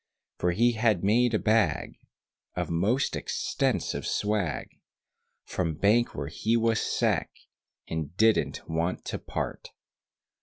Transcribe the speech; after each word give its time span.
For 0.39 0.49
he 0.49 0.71
had 0.71 1.03
made 1.03 1.35
a 1.35 1.37
bag, 1.37 1.93
Of 2.55 2.71
most 2.71 3.15
extensive 3.15 4.07
swag, 4.07 4.71
From 5.45 5.75
bank 5.75 6.15
where 6.15 6.25
he 6.25 6.57
was 6.57 6.81
sec., 6.81 7.29
And 7.87 8.17
didn't 8.17 8.67
want 8.67 9.05
to 9.05 9.19
part. 9.19 9.69